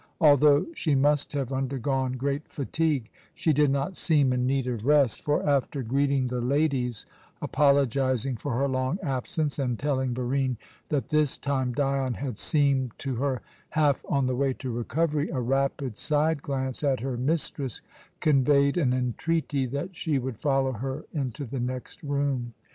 Although 0.19 0.65
she 0.73 0.95
must 0.95 1.33
have 1.33 1.53
undergone 1.53 2.13
great 2.13 2.47
fatigue, 2.47 3.07
she 3.35 3.53
did 3.53 3.69
not 3.69 3.95
seem 3.95 4.33
in 4.33 4.47
need 4.47 4.65
of 4.65 4.83
rest; 4.83 5.23
for, 5.23 5.47
after 5.47 5.83
greeting 5.83 6.25
the 6.25 6.41
ladies, 6.41 7.05
apologizing 7.39 8.35
for 8.35 8.53
her 8.53 8.67
long 8.67 8.97
absence, 9.03 9.59
and 9.59 9.77
telling 9.77 10.15
Barine 10.15 10.57
that 10.89 11.09
this 11.09 11.37
time 11.37 11.71
Dion 11.71 12.15
had 12.15 12.39
seemed 12.39 12.93
to 12.97 13.17
her 13.17 13.43
half 13.69 14.03
on 14.09 14.25
the 14.25 14.35
way 14.35 14.53
to 14.53 14.71
recovery, 14.71 15.29
a 15.29 15.39
rapid 15.39 15.97
side 15.99 16.41
glance 16.41 16.83
at 16.83 17.01
her 17.01 17.15
mistress 17.15 17.83
conveyed 18.21 18.77
an 18.77 18.93
entreaty 18.93 19.67
that 19.67 19.95
she 19.95 20.17
would 20.17 20.37
follow 20.39 20.71
her 20.71 21.05
into 21.13 21.45
the 21.45 21.59
next 21.59 22.01
room. 22.01 22.55